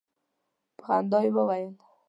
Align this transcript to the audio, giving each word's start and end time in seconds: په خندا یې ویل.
په 0.77 0.81
خندا 0.87 1.19
یې 1.25 1.29
ویل. 1.35 1.71